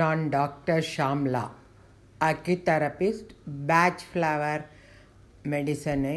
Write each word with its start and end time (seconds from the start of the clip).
நான் 0.00 0.28
doctor 0.28 0.84
Shamla 0.96 1.44
acutherapist 2.20 3.30
Bach 3.66 4.04
flower 4.12 4.62
மெடிசனை 5.50 6.16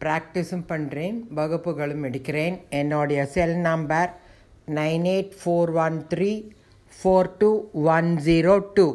ப்ராக்டிஸும் 0.00 0.66
பண்ணுறேன் 0.68 1.16
வகுப்புகளும் 1.34 2.04
எடுக்கிறேன். 2.08 2.56
என்னுடைய 2.70 3.26
cell 3.26 3.56
number 3.60 4.10
nine 4.78 5.06
eight 5.14 5.34
four 5.40 5.72
one 5.86 5.98
three 6.12 6.32
four 6.92 7.30
two 7.38 7.50
one 7.72 8.18
zero 8.26 8.54
two. 8.74 8.88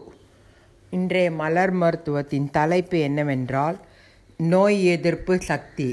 இன்றைய 0.91 1.31
மலர் 1.31 1.71
மருத்துவத்தின் 1.71 2.49
தலைப்பு 2.51 2.97
என்னவென்றால் 2.99 3.77
நோய் 4.37 4.79
எதிர்ப்பு 4.95 5.37
சக்தி 5.51 5.89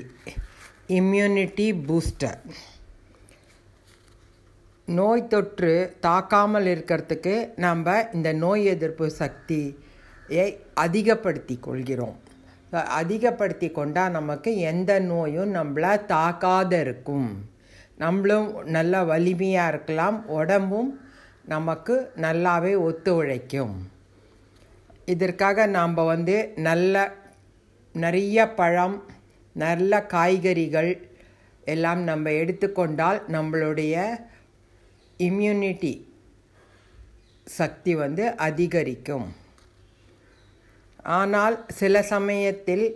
இம்யூனிட்டி 0.88 1.68
பூஸ்டர் 1.86 2.40
நோய் 4.98 5.26
தொற்று 5.26 5.72
தாக்காமல் 6.02 6.66
இருக்கிறதுக்கு 6.72 7.34
நம்ம 7.56 7.94
இந்த 8.12 8.32
நோய் 8.32 8.64
எதிர்ப்பு 8.64 9.06
சக்தியை 9.10 10.46
அதிகப்படுத்தி 10.74 11.56
கொள்கிறோம். 11.60 12.16
அதிகப்படுத்தி 13.00 13.68
கொண்டால் 13.70 14.10
நமக்கு 14.10 14.50
எந்த 14.70 14.92
நோயும் 15.00 15.54
நம்மளை 15.54 15.92
தாக்காத 16.14 16.72
இருக்கும். 16.80 17.30
நம்மளும் 17.96 18.48
நல்ல 18.76 19.02
வலிமையாக 19.04 19.70
இருக்கலாம். 19.72 20.18
உடம்பும் 20.38 20.90
நமக்கு 21.44 21.94
நல்லாவே 22.16 22.72
ஒத்துழைக்கும் 22.88 23.74
இதற்காக 25.04 25.66
நாம் 25.66 25.94
வந்து 25.94 26.36
நல்ல 26.68 26.94
நிறைய 27.94 28.38
பழம் 28.60 28.96
நல்ல 29.56 30.02
காய்கறிகள் 30.06 30.90
எல்லாம் 31.64 32.02
நம்ம 32.02 32.30
எடுத்துக்கொண்டால் 32.42 33.18
நம்மளுடைய 33.28 33.94
இம்யூனிட்டி 35.28 35.94
சக்தி 37.58 37.92
வந்து 38.02 38.24
அதிகரிக்கும். 38.48 39.28
ஆனால் 41.18 41.56
சில 41.80 42.02
சமயத்தில் 42.14 42.86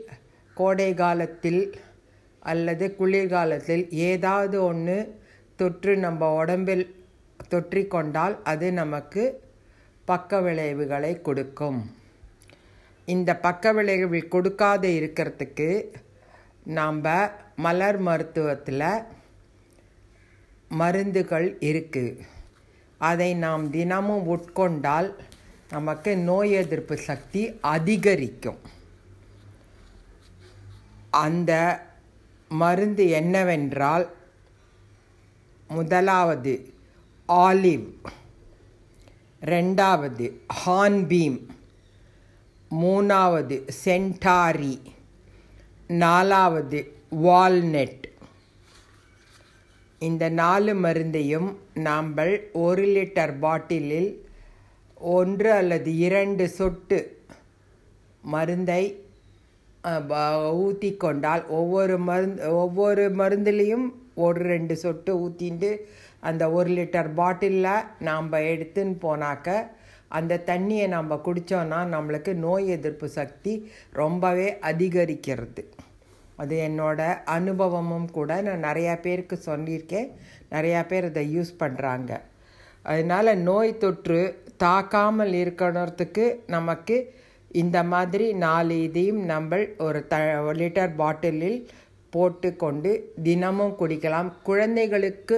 கோடை 0.56 0.90
காலத்தில் 0.94 1.62
அல்லது 2.52 2.86
குளிர்காலத்தில் 2.98 3.84
ஏதாவது 4.10 4.56
ஒன்று 4.70 4.96
தொற்று 5.60 5.92
நம்ம 5.96 6.30
உடம்பில் 6.40 6.86
தொற்றிக்கொண்டால் 7.50 8.34
அது 8.52 8.66
நமக்கு 8.80 9.22
பக்க 10.10 10.40
விளைவுகளை 10.46 11.12
கொடுக்கும். 11.28 11.80
இந்த 13.14 13.30
பக்க 13.46 13.72
விளைவுகள் 13.78 14.32
கொடுக்காத 14.34 14.84
இருக்கிறதுக்கு 14.98 15.68
நாம் 16.78 17.00
மலர் 17.66 17.98
மருத்துவத்தில் 18.06 18.88
மருந்துகள் 20.80 21.48
இருக்குது 21.70 22.20
அதை 22.98 23.34
நாம் 23.34 23.64
தினமும் 23.70 24.26
உட்கொண்டால் 24.34 25.10
நமக்கு 25.70 26.10
நோய் 26.28 26.52
எதிர்ப்பு 26.62 26.96
சக்தி 27.08 27.42
அதிகரிக்கும். 27.60 28.60
அந்த 31.10 31.52
மருந்து 32.48 33.04
என்னவென்றால் 33.20 34.06
முதலாவது 35.68 36.52
ஆலிவ் 37.28 37.88
ரெண்டாவது 39.44 40.26
ஹான்பீம் 40.60 41.38
மூணாவது 42.70 43.56
சென்டாரி 43.84 44.74
நாலாவது 45.88 46.80
வால்நெட். 47.24 48.04
இந்த 50.06 50.24
நாலு 50.40 50.72
மருந்தையும் 50.84 51.48
நாம் 51.86 52.08
ஒரு 52.62 52.84
லிட்டர் 52.96 53.34
பாட்டிலில் 53.38 54.10
ஒன்று 55.12 55.50
அல்லது 55.52 55.90
இரண்டு 55.98 56.44
சொட்டு 56.58 56.98
மருந்தை 58.24 58.82
ஊற்றி 60.60 60.90
கொண்டால் 60.96 61.42
ஒவ்வொரு 61.58 61.96
மருந்து 62.08 62.46
ஒவ்வொரு 62.62 63.04
மருந்துலேயும் 63.20 63.86
ஒரு 64.16 64.40
ரெண்டு 64.52 64.74
சொட்டு 64.76 65.12
ஊற்றிட்டு 65.24 65.70
அந்த 66.20 66.44
ஒரு 66.50 66.70
லிட்டர் 66.76 67.10
பாட்டிலில் 67.14 67.88
நாம் 68.08 68.30
எடுத்துன்னு 68.52 68.96
போனாக்க 69.06 69.48
அந்த 70.08 70.42
தண்ணியை 70.50 70.86
நம்ம 70.88 71.16
குடித்தோன்னா 71.26 71.80
நம்மளுக்கு 71.94 72.32
நோய் 72.44 72.66
எதிர்ப்பு 72.76 73.06
சக்தி 73.18 73.52
ரொம்பவே 73.92 74.48
அதிகரிக்கிறது. 74.62 75.62
அது 76.42 76.54
என்னோட 76.68 77.00
அனுபவமும் 77.36 78.08
கூட 78.16 78.30
நான் 78.46 78.64
நிறையா 78.68 78.94
பேருக்கு 79.06 79.36
சொல்லியிருக்கேன். 79.48 80.08
நிறையா 80.54 80.80
பேர் 80.90 81.08
இதை 81.10 81.24
யூஸ் 81.34 81.52
பண்ணுறாங்க 81.62 82.12
அதனால் 82.84 83.30
நோய் 83.48 83.80
தொற்று 83.82 84.22
தாக்காமல் 84.64 85.34
இருக்கணுறதுக்கு 85.42 86.24
நமக்கு 86.54 86.96
இந்த 87.62 87.78
மாதிரி 87.92 88.26
நாலு 88.46 88.74
இதையும் 88.86 89.22
நம்ம 89.32 89.58
ஒரு 89.86 90.00
த 90.12 90.16
லிட்டர் 90.60 90.92
பாட்டிலில் 91.00 91.58
போட்டு 92.12 92.48
கொண்டு 92.64 92.90
தினமும் 93.28 93.76
குடிக்கலாம். 93.80 94.28
குழந்தைகளுக்கு 94.48 95.36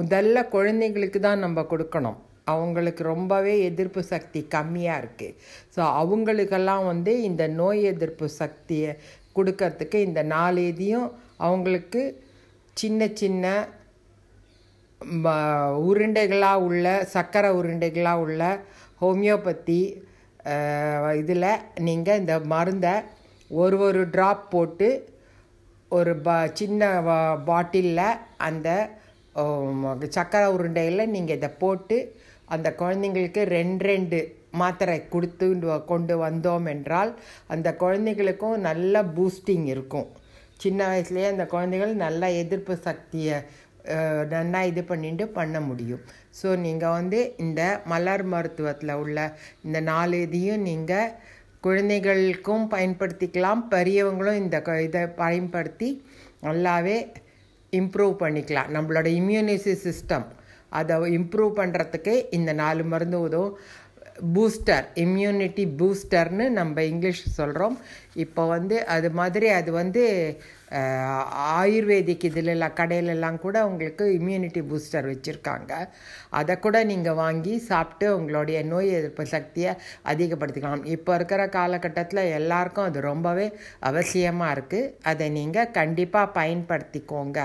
முதல்ல 0.00 0.38
குழந்தைங்களுக்கு 0.56 1.18
தான் 1.28 1.42
நம்ம 1.44 1.60
கொடுக்கணும். 1.72 2.18
அவங்களுக்கு 2.52 3.02
ரொம்பவே 3.12 3.54
எதிர்ப்பு 3.68 4.00
சக்தி 4.12 4.40
கம்மியாக 4.54 5.00
இருக்குது 5.02 5.36
ஸோ 5.74 5.80
அவங்களுக்கெல்லாம் 6.00 6.84
வந்து 6.90 7.12
இந்த 7.28 7.42
நோய் 7.60 7.82
எதிர்ப்பு 7.92 8.26
சக்தியை 8.40 8.90
கொடுக்கறதுக்கு 9.36 9.98
இந்த 10.00 10.20
நாலு 10.32 10.62
இதையும் 10.66 11.08
அவங்களுக்கு 11.38 12.02
சின்ன 12.76 13.06
சின்ன 13.14 13.46
உருண்டைகளாக 15.82 16.64
உள்ள 16.66 16.86
சர்க்கரை 17.12 17.50
உருண்டைகளாக 17.50 18.22
உள்ள 18.24 18.42
ஹோமியோபதி 19.00 19.80
இதில் 21.20 21.48
நீங்கள் 21.80 22.20
இந்த 22.20 22.34
மருந்தை 22.52 22.94
ஒரு 23.50 23.76
ஒரு 23.78 24.02
ட்ராப் 24.08 24.44
போட்டு 24.50 24.88
ஒரு 25.92 26.12
ப 26.18 26.36
சின்ன 26.52 26.82
பாட்டிலில் 27.44 28.18
அந்த 28.40 28.68
சர்க்கரை 30.10 30.46
உருண்டையில் 30.54 31.10
நீங்கள் 31.10 31.36
இதை 31.36 31.50
போட்டு 31.58 31.98
அந்த 32.48 32.68
குழந்தைங்களுக்கு 32.78 33.42
ரெண்டு 33.48 33.84
ரெண்டு 33.84 34.18
மாத்திரை 34.60 34.98
கொடுத்து 35.14 35.46
கொண்டு 35.90 36.14
வந்தோம் 36.24 36.66
என்றால் 36.74 37.10
அந்த 37.54 37.68
குழந்தைகளுக்கும் 37.82 38.56
நல்ல 38.68 39.02
பூஸ்டிங் 39.16 39.66
இருக்கும். 39.74 40.08
சின்ன 40.64 40.80
வயசுலேயே 40.90 41.28
அந்த 41.32 41.44
குழந்தைகள் 41.54 41.92
நல்ல 42.04 42.30
எதிர்ப்பு 42.42 42.74
சக்தியை 42.88 43.36
நல்லா 44.32 44.60
இது 44.70 44.82
பண்ணிட்டு 44.90 45.24
பண்ண 45.38 45.56
முடியும். 45.68 46.02
ஸோ 46.40 46.48
நீங்கள் 46.64 46.96
வந்து 46.98 47.20
இந்த 47.44 47.62
மலர் 47.92 48.24
மருத்துவத்தில் 48.32 48.98
உள்ள 49.02 49.18
இந்த 49.66 49.78
நாலு 49.88 50.18
இதையும் 50.26 50.66
நீங்கள் 50.68 51.14
குழந்தைகளுக்கும் 51.66 52.64
பயன்படுத்திக்கலாம் 52.74 53.62
பெரியவங்களும் 53.74 54.40
இந்த 54.42 54.58
இதை 54.86 55.02
பயன்படுத்தி 55.22 55.88
நல்லாவே 56.46 56.96
இம்ப்ரூவ் 57.80 58.14
பண்ணிக்கலாம். 58.22 58.70
நம்மளோட 58.76 59.08
இம்யூனிசி 59.20 59.74
சிஸ்டம் 59.86 60.26
அதை 60.78 60.94
இம்ப்ரூவ் 61.18 61.52
பண்ணுறதுக்கு 61.60 62.14
இந்த 62.36 62.50
நாலு 62.60 62.82
மருந்து 62.92 63.18
உதவும். 63.26 63.56
பூஸ்டர் 64.34 64.86
இம்யூனிட்டி 65.04 65.64
பூஸ்டர்னு 65.80 66.46
நம்ம 66.58 66.82
இங்கிலீஷ் 66.92 67.22
சொல்கிறோம் 67.38 67.76
இப்போ 68.24 68.42
வந்து 68.54 68.76
அது 68.94 69.08
மாதிரி 69.18 69.46
அது 69.58 69.70
வந்து 69.80 70.02
ஆயுர்வேதிக் 71.62 72.26
இதிலெல்லாம் 72.28 72.76
கடையிலெல்லாம் 72.80 73.38
கூட 73.44 73.56
உங்களுக்கு 73.68 74.04
இம்யூனிட்டி 74.18 74.60
பூஸ்டர் 74.70 75.08
வச்சுருக்காங்க. 75.10 75.72
அதை 76.40 76.54
கூட 76.66 76.76
நீங்கள் 76.90 77.18
வாங்கி 77.22 77.54
சாப்பிட்டு 77.70 78.06
உங்களுடைய 78.18 78.58
நோய் 78.72 78.88
எதிர்ப்பு 78.98 79.26
சக்தியை 79.34 79.72
அதிகப்படுத்திக்கலாம். 80.12 80.86
இப்போ 80.96 81.14
இருக்கிற 81.18 81.42
காலகட்டத்தில் 81.58 82.32
எல்லாருக்கும் 82.38 82.88
அது 82.90 83.00
ரொம்பவே 83.10 83.46
அவசியமாக 83.90 84.54
இருக்குது 84.56 84.92
அதை 85.12 85.28
நீங்கள் 85.38 85.74
கண்டிப்பாக 85.80 86.34
பயன்படுத்திக்கோங்க. 86.40 87.40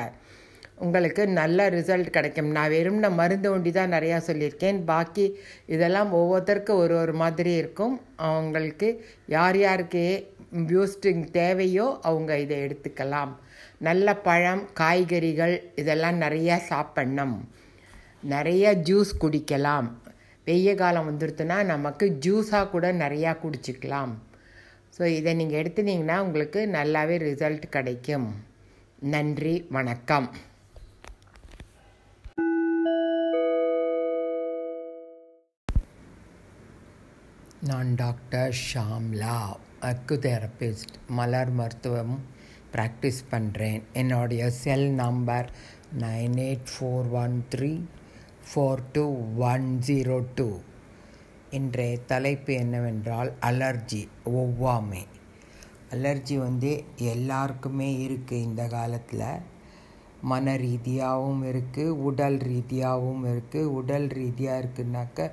உங்களுக்கு 0.85 1.23
நல்ல 1.39 1.69
ரிசல்ட் 1.75 2.09
கிடைக்கும். 2.15 2.49
நான் 2.55 2.73
வெறும்ன 2.75 3.09
மருந்து 3.19 3.47
ஒண்டி 3.53 3.71
தான் 3.77 3.93
நிறையா 3.95 4.17
சொல்லியிருக்கேன். 4.27 4.79
பாக்கி 4.89 5.25
இதெல்லாம் 5.75 6.09
ஒவ்வொருத்தருக்கும் 6.19 6.81
ஒரு 6.83 6.95
ஒரு 7.03 7.13
மாதிரி 7.21 7.53
இருக்கும். 7.61 7.95
அவங்களுக்கு 8.29 8.87
யார் 9.35 9.57
யாருக்கு 9.65 10.03
பூஸ்டிங் 10.69 11.23
தேவையோ 11.39 11.87
அவங்க 12.09 12.31
இதை 12.43 12.57
எடுத்துக்கலாம். 12.65 13.31
நல்ல 13.87 14.15
பழம் 14.27 14.61
காய்கறிகள் 14.81 15.55
இதெல்லாம் 15.81 16.19
நிறையா 16.25 16.57
சாப்பிட்ணும். 16.71 17.35
நிறைய 18.33 18.73
ஜூஸ் 18.89 19.11
குடிக்கலாம். 19.23 19.89
வெய்ய 20.47 20.75
காலம் 20.81 21.07
வந்துடுத்துன்னா 21.09 21.57
நமக்கு 21.73 22.05
ஜூஸாக 22.25 22.69
கூட 22.73 22.91
நிறையா 23.03 23.31
குடிச்சிக்கலாம். 23.43 24.13
ஸோ 24.97 25.05
இதை 25.17 25.33
நீங்கள் 25.39 25.59
எடுத்துனீங்கன்னா 25.61 26.17
உங்களுக்கு 26.27 26.59
நல்லாவே 26.77 27.17
ரிசல்ட் 27.29 27.65
கிடைக்கும். 27.77 28.27
நன்றி 29.15 29.55
வணக்கம். 29.77 30.29
நான் 37.61 37.95
டாக்டர் 37.95 38.55
ஷாம்லா. 38.73 39.55
அக்குதெரபிஸ்ட் 39.81 40.95
மலர் 41.07 41.51
மருத்துவம் 41.51 42.19
ப்ராக்டிஸ் 42.75 43.21
பண்ணுறேன் 43.31 43.81
என்னுடைய 43.93 44.49
cell 44.49 44.89
number 44.89 45.51
nine 45.99 46.35
eight 46.35 46.67
four 46.73 47.09
one 47.09 47.45
three 47.55 47.81
four 48.47 48.83
two 48.91 49.25
one 49.37 49.79
zero 49.85 50.23
two. 50.35 50.59
இன்றைய 51.49 51.99
தலைப்பு 51.99 52.53
என்னவென்றால் 52.53 53.33
அலர்ஜி. 53.41 54.07
ஒவ்வாமை. 54.25 55.05
அலர்ஜி 55.91 56.37
வந்து 56.37 56.83
எல்லாருக்குமே 56.95 57.95
இருக்குது 57.95 58.31
இந்த 58.31 58.67
காலத்தில். 58.67 59.55
மன 60.21 60.55
ரீதியாகவும் 60.57 61.43
இருக்குது 61.51 61.95
உடல் 62.07 62.37
ரீதியாகவும் 62.37 63.25
இருக்குது 63.25 63.73
உடல் 63.79 64.07
ரீதியாக 64.07 64.61
இருக்குனாக்க 64.63 65.31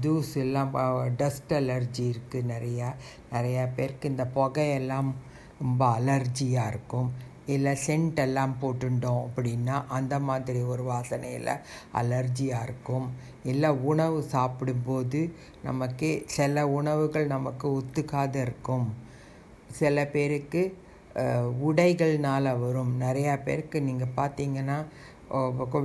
தூஸ் 0.00 0.34
எல்லாம் 0.34 0.72
டஸ்ட் 1.16 1.54
அலர்ஜி 1.60 2.04
இருக்குது 2.14 2.50
நிறையா. 2.52 2.90
நிறையா 3.32 3.68
பேருக்கு 3.76 4.08
இந்த 4.08 4.26
புகையெல்லாம் 4.34 5.10
ரொம்ப 5.60 5.82
அலர்ஜியாக 5.98 6.70
இருக்கும். 6.72 7.08
இல்லை 7.54 7.72
சென்ட் 7.86 8.20
எல்லாம் 8.22 8.54
போட்டுட்டோம் 8.60 9.24
அப்படின்னா 9.26 9.76
அந்த 9.86 10.14
மாதிரி 10.28 10.60
ஒரு 10.62 10.84
வாசனையில் 10.92 11.52
அலர்ஜியாக 12.00 12.62
இருக்கும். 12.62 13.06
இல்லை 13.44 13.70
உணவு 13.70 14.18
சாப்பிடும்போது 14.22 15.20
நமக்கு 15.62 16.22
சில 16.26 16.66
உணவுகள் 16.68 17.26
நமக்கு 17.26 17.68
ஒத்துக்காது 17.78 18.40
இருக்கும். 18.46 18.94
சில 19.72 20.06
பேருக்கு 20.06 20.62
உடைகள்னால் 21.68 22.50
வரும். 22.64 22.92
நிறையா 23.04 23.34
பேருக்கு 23.46 23.78
நீங்கள் 23.88 24.16
பார்த்தீங்கன்னா 24.20 24.78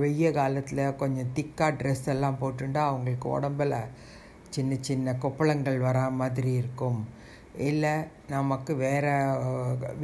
வெய்ய 0.02 0.26
காலத்தில் 0.38 0.82
கொஞ்சம் 1.02 1.30
திக்காக 1.36 1.70
ட்ரெஸ் 1.78 2.06
எல்லாம் 2.14 2.40
போட்டுட்டா 2.42 2.82
அவங்களுக்கு 2.90 3.28
உடம்பில் 3.36 3.76
சின்ன 4.54 4.76
சின்ன 4.88 5.14
கொப்பளங்கள் 5.22 5.78
வரா 5.86 6.04
மாதிரி 6.20 6.52
இருக்கும். 6.62 7.00
இல்லை 7.70 7.94
நமக்கு 8.34 8.72
வேறு 8.84 9.14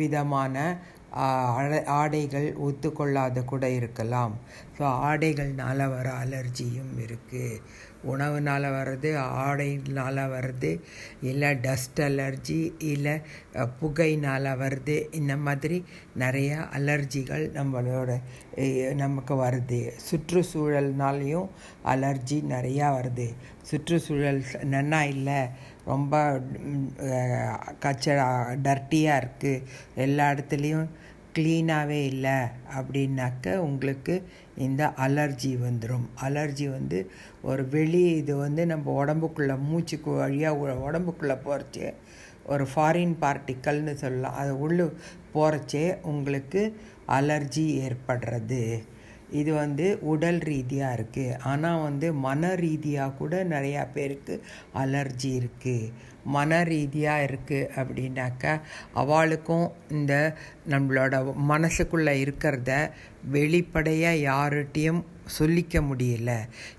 விதமான 0.01 0.55
ஆடைகள் 1.99 2.49
ஒத்துக்கொள்ளாத 2.67 3.45
கூட 3.53 3.65
இருக்கலாம். 3.79 4.35
ஸோ 4.77 4.85
ஆடைகள்னால் 5.09 5.85
வர 5.95 6.09
அலர்ஜியும் 6.23 6.95
இருக்குது 7.05 7.61
உணவுனால் 8.07 8.67
வர்றது 8.77 9.11
ஆடைனால் 9.45 10.21
வருது 10.35 10.71
இல்லை 11.21 11.51
டஸ்ட் 11.55 12.01
அலர்ஜி 12.01 12.61
இல்லை 12.79 13.15
புகைனால் 13.81 14.49
வருது 14.63 15.15
இந்த 15.15 15.37
மாதிரி 15.37 15.85
நிறையா 16.19 16.59
அலர்ஜிகள் 16.79 17.45
நம்மளோட 17.59 18.11
நமக்கு 18.95 19.35
வருது. 19.45 19.81
சுற்றுச்சூழல்னாலேயும் 20.09 21.49
அலர்ஜி 21.85 22.39
நிறையா 22.55 22.87
வருது. 22.99 23.29
சுற்றுச்சூழல் 23.71 24.43
நன்னா 24.73 25.01
இல்லை 25.15 25.41
ரொம்ப 25.85 26.15
கச்ச 27.79 28.15
டர்ட்டியாக 28.63 29.21
இருக்குது 29.23 29.63
எல்லா 29.95 30.31
இடத்துலையும் 30.31 30.89
க்ளீனாகவே 31.39 32.01
இல்லை 32.13 32.37
அப்படின்னாக்க 32.77 33.57
உங்களுக்கு 33.69 34.15
இந்த 34.67 34.83
அலர்ஜி 35.07 35.51
வந்துடும் 35.65 36.07
அலர்ஜி 36.29 36.67
வந்து 36.71 37.11
ஒரு 37.43 37.65
வெளி 37.69 38.05
இது 38.21 38.37
வந்து 38.37 38.63
நம்ம 38.67 39.05
உடம்புக்குள்ளே 39.05 39.57
மூச்சுக்கு 39.71 40.11
வழியாக 40.17 40.77
உடம்புக்குள்ளே 40.89 41.37
போகிறச்சே 41.45 41.91
ஒரு 42.53 42.65
ஃபாரின் 42.75 43.15
பார்ட்டிக்கல்னு 43.23 43.95
சொல்லலாம். 43.95 44.37
அது 44.43 44.53
உள்ளே 44.61 44.85
போகிறச்சே 45.35 45.83
உங்களுக்கு 46.03 46.61
அலர்ஜி 47.19 47.67
ஏற்படுறது. 47.87 48.63
இது 49.31 49.53
வந்து 49.53 49.99
உடல் 50.01 50.39
ரீதியாக 50.39 50.97
இருக்குது 50.97 51.39
ஆனால் 51.43 51.83
வந்து 51.83 52.13
மன 52.13 52.55
ரீதியாக 52.55 53.13
கூட 53.13 53.45
நிறையா 53.45 53.87
பேருக்கு 53.93 54.43
அலர்ஜி 54.75 55.41
இருக்குது 55.41 55.93
மன 56.25 56.65
ரீதியாக 56.65 57.23
இருக்குது 57.23 57.69
அப்படின்னாக்கா 57.77 58.61
அவளுக்கும் 58.95 59.73
இந்த 59.91 60.37
நம்மளோட 60.69 61.35
மனசுக்குள்ளே 61.49 62.15
இருக்கிறத 62.25 62.91
வெளிப்படையாக 63.31 64.17
யார்கிட்டையும் 64.17 65.05
சொல்லிக்க 65.39 65.81
முடியல. 65.81 66.33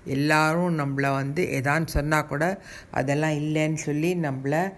எல்லாரும் 0.04 0.78
நம்மளை 0.78 1.10
வந்து 1.12 1.42
எதான்னு 1.44 1.86
சொன்னால் 1.86 2.26
கூட 2.26 2.62
அதெல்லாம் 2.90 3.32
இல்லைன்னு 3.32 3.74
சொல்லி 3.74 4.14
நம்மளை 4.14 4.72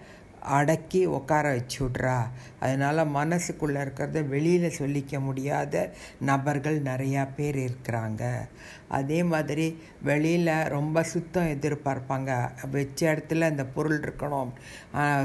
அடக்கி 0.55 1.01
உட்கார 1.17 1.45
வச்சு 1.51 1.77
விட்றா. 1.85 2.17
அதனால் 2.59 3.01
மனசுக்குள்ளே 3.15 3.79
இருக்கிறத 3.85 4.27
வெளியில் 4.27 4.77
சொல்லிக்க 4.77 5.19
முடியாத 5.19 5.91
நபர்கள் 6.19 6.77
நிறையா 6.81 7.27
பேர் 7.35 7.59
இருக்கிறாங்க. 7.65 8.23
அதே 8.87 9.19
மாதிரி 9.23 9.67
வெளியில் 10.01 10.51
ரொம்ப 10.75 11.03
சுத்தம் 11.03 11.51
எதிர்பார்ப்பாங்க. 11.51 12.31
வச்ச 12.71 13.13
இடத்துல 13.13 13.47
அந்த 13.51 13.65
பொருள் 13.65 13.99
இருக்கணும். 13.99 14.51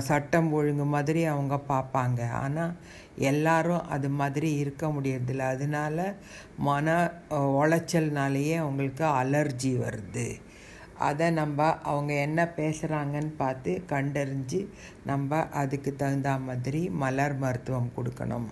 சட்டம் 0.08 0.52
ஒழுங்கு 0.52 0.84
மாதிரி 0.84 1.24
அவங்க 1.24 1.60
பார்ப்பாங்க. 1.68 2.30
ஆனால் 2.30 2.74
எல்லாரும் 3.16 3.88
அது 3.88 4.08
மாதிரி 4.08 4.50
இருக்க 4.54 4.86
முடியறதில்ல. 4.86 5.44
அதனால 5.54 6.14
மன 6.58 7.10
உளைச்சல்னாலேயே 7.62 8.56
அவங்களுக்கு 8.56 9.04
அலர்ஜி 9.22 9.72
வருது. 9.84 10.28
அதை 10.98 11.30
நம்ம 11.30 11.66
அவங்க 11.90 12.12
என்ன 12.26 12.40
பேசுகிறாங்கன்னு 12.56 13.32
பார்த்து 13.36 13.72
கண்டறிஞ்சு 13.92 14.60
நம்ம 15.04 15.40
அதுக்கு 15.60 15.96
தகுந்த 15.96 16.38
மாதிரி 16.38 16.82
மலர் 17.02 17.36
மருத்துவம் 17.38 17.94
கொடுக்கணும். 17.96 18.48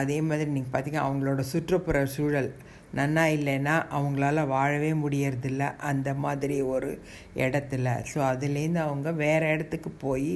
அதே 0.00 0.20
மாதிரி 0.20 0.50
நீங்கள் 0.50 0.72
பார்த்தீங்கன்னா 0.72 1.06
அவங்களோட 1.08 1.40
சுற்றுப்புற 1.52 2.04
சூழல் 2.16 2.50
நன்னா 2.94 3.24
இல்லைன்னா 3.36 3.74
அவங்களால 3.96 4.46
வாழவே 4.46 4.92
முடியறதில்ல 4.92 5.64
அந்த 5.90 6.14
மாதிரி 6.14 6.56
ஒரு 6.74 6.90
இடத்துல. 7.34 7.86
ஸோ 8.10 8.18
அதுலேருந்து 8.30 8.80
அவங்க 8.86 9.10
வேறு 9.24 9.48
இடத்துக்கு 9.48 9.90
போய் 9.90 10.32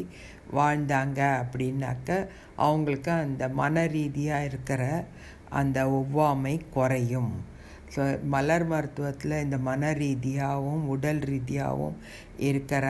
வாழ்ந்தாங்க 0.59 1.21
அப்படின்னாக்க 1.43 2.29
அவங்களுக்கு 2.57 3.11
அந்த 3.11 3.49
மன 3.49 3.87
ரீதியாக 3.87 4.45
இருக்கிற 4.45 4.83
அந்த 5.49 5.81
ஒவ்வாமை 5.99 6.61
குறையும். 6.71 7.33
ஸோ 7.95 8.03
மலர் 8.27 8.67
மருத்துவத்தில் 8.67 9.43
இந்த 9.43 9.59
மன 9.61 9.93
ரீதியாகவும் 9.97 10.85
உடல் 10.87 11.23
ரீதியாகவும் 11.25 11.97
இருக்கிற 12.41 12.87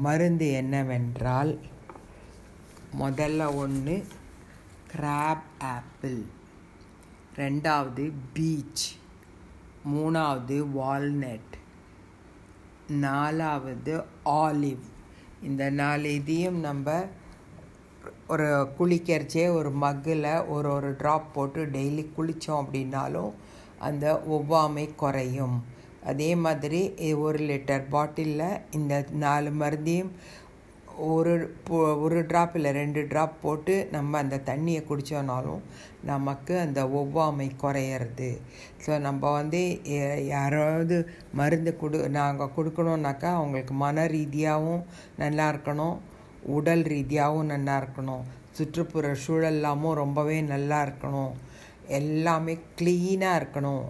மருந்து 0.00 0.46
என்னவென்றால் 0.52 1.52
முதல்ல 2.98 3.42
ஒன்று 3.54 3.94
கிராப் 4.92 5.46
ஆப்பிள் 5.68 6.20
ரெண்டாவது 7.36 8.04
பீச் 8.32 8.86
மூணாவது 9.86 10.58
வால்நட் 10.74 11.54
நாலாவது 13.00 13.94
ஆலிவ் 14.40 14.84
இந்த 15.42 15.64
நாலு 15.72 16.10
இதையும் 16.14 16.60
நம்ம 16.60 16.88
ஒரு 18.32 18.48
குளிக்கிறச்சே 18.78 19.44
ஒரு 19.58 19.70
மக்கில் 19.84 20.28
ஒரு 20.54 20.68
ஒரு 20.76 20.90
ட்ராப் 21.00 21.32
போட்டு 21.36 21.62
டெய்லி 21.76 22.04
குளித்தோம் 22.16 22.60
அப்படின்னாலும் 22.62 23.32
அந்த 23.88 24.06
ஒவ்வாமை 24.36 24.86
குறையும். 25.02 25.56
அதே 26.10 26.30
மாதிரி 26.44 26.80
ஒரு 27.24 27.40
லிட்டர் 27.50 27.90
பாட்டிலில் 27.94 28.60
இந்த 28.78 28.94
நாலு 29.24 29.50
மருந்தையும் 29.62 30.12
ஒரு 31.10 31.32
ஒரு 32.04 32.18
ட்ராப் 32.30 32.54
இல்லை 32.58 32.70
ரெண்டு 32.78 33.00
ட்ராப் 33.10 33.36
போட்டு 33.44 33.74
நம்ம 33.94 34.18
அந்த 34.22 34.36
தண்ணியை 34.48 34.80
குடித்தோனாலும் 34.88 35.62
நமக்கு 36.10 36.54
அந்த 36.64 36.80
ஒவ்வாமை 37.00 37.48
குறையிறது. 37.62 38.30
ஸோ 38.84 38.92
நம்ம 39.06 39.32
வந்து 39.38 39.60
யாராவது 40.34 40.96
மருந்து 41.40 41.72
கொடு 41.82 42.00
நாங்கள் 42.18 42.54
கொடுக்கணுன்னாக்கா 42.56 43.30
அவங்களுக்கு 43.40 43.76
மன 43.84 44.06
ரீதியாகவும் 44.16 44.84
நல்லா 45.22 45.46
இருக்கணும். 45.54 45.96
உடல் 46.56 46.84
ரீதியாகவும் 46.92 47.50
நல்லா 47.54 47.74
இருக்கணும். 47.82 48.24
சுற்றுப்புற 48.56 49.06
சூழல்லாமும் 49.24 49.98
ரொம்பவே 50.02 50.38
நல்லா 50.52 50.78
இருக்கணும். 50.86 51.32
எல்லாமே 52.00 52.54
க்ளீனாக 52.78 53.38
இருக்கணும். 53.40 53.86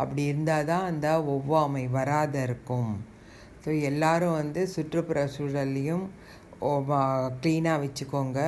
அப்படி 0.00 0.22
இருந்தால் 0.30 0.68
தான் 0.70 0.88
அந்த 0.90 1.08
ஒவ்வாமை 1.34 1.84
வராத 1.96 2.34
இருக்கும். 2.48 2.92
ஸோ 3.62 3.70
எல்லோரும் 3.90 4.38
வந்து 4.40 4.60
சுற்றுப்புற 4.74 5.20
சூழல்லையும் 5.36 6.06
க்ளீனாக 7.42 7.82
வச்சுக்கோங்க. 7.84 8.40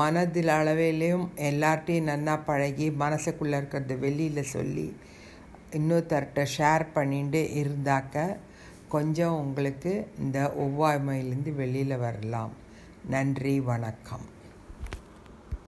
மனதில் 0.00 0.52
அளவிலையும் 0.58 1.26
எல்லார்ட்டையும் 1.48 2.10
நல்லா 2.12 2.34
பழகி 2.48 2.86
மனசுக்குள்ளே 3.02 3.56
இருக்கிறத 3.60 3.96
வெளியில் 4.04 4.50
சொல்லி 4.54 4.86
இன்னொருத்தர்கிட்ட 5.78 6.42
ஷேர் 6.56 6.84
பண்ணிட்டு 6.96 7.40
இருந்தாக்க 7.60 8.16
கொஞ்சம் 8.94 9.38
உங்களுக்கு 9.44 9.92
இந்த 10.24 10.38
ஒவ்வாமையிலேருந்து 10.64 11.52
வெளியில் 11.60 12.02
வரலாம். 12.04 12.52
நன்றி 13.08 13.60
வணக்கம். 13.60 14.35